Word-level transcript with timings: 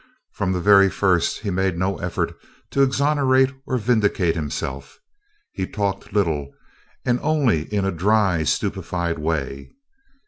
From 0.33 0.51
the 0.51 0.59
very 0.59 0.89
first 0.89 1.41
he 1.41 1.51
made 1.51 1.77
no 1.77 1.97
effort 1.99 2.33
to 2.71 2.81
exonerate 2.81 3.53
or 3.67 3.77
to 3.77 3.83
vindicate 3.83 4.33
himself. 4.33 4.97
He 5.51 5.67
talked 5.67 6.11
little 6.11 6.49
and 7.05 7.19
only 7.21 7.71
in 7.71 7.85
a 7.85 7.91
dry, 7.91 8.41
stupefied 8.41 9.19
way. 9.19 9.69